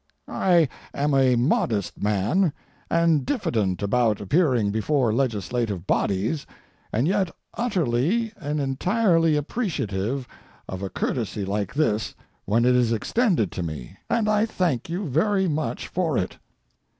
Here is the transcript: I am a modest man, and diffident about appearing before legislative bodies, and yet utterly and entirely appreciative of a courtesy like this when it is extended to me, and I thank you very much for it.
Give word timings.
I 0.27 0.67
am 0.95 1.13
a 1.13 1.35
modest 1.35 2.01
man, 2.01 2.53
and 2.89 3.23
diffident 3.23 3.83
about 3.83 4.19
appearing 4.19 4.71
before 4.71 5.13
legislative 5.13 5.85
bodies, 5.85 6.47
and 6.91 7.07
yet 7.07 7.29
utterly 7.53 8.33
and 8.35 8.59
entirely 8.59 9.35
appreciative 9.35 10.27
of 10.67 10.81
a 10.81 10.89
courtesy 10.89 11.45
like 11.45 11.75
this 11.75 12.15
when 12.45 12.65
it 12.65 12.75
is 12.75 12.91
extended 12.91 13.51
to 13.51 13.61
me, 13.61 13.95
and 14.09 14.27
I 14.27 14.47
thank 14.47 14.89
you 14.89 15.07
very 15.07 15.47
much 15.47 15.87
for 15.87 16.17
it. 16.17 16.39